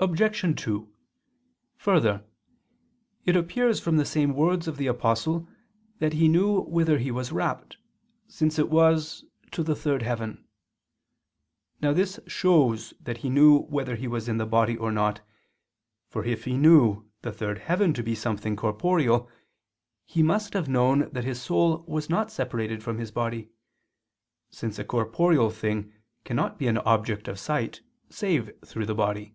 [0.00, 0.60] Obj.
[0.62, 0.88] 2:
[1.78, 2.24] Further,
[3.26, 5.48] it appears from the same words of the Apostle
[5.98, 7.78] that he knew whither he was rapt,
[8.28, 10.44] since it was "to the third heaven."
[11.82, 15.20] Now this shows that he knew whether he was in the body or not,
[16.06, 19.28] for if he knew the third heaven to be something corporeal,
[20.04, 23.50] he must have known that his soul was not separated from his body,
[24.48, 25.92] since a corporeal thing
[26.22, 29.34] cannot be an object of sight save through the body.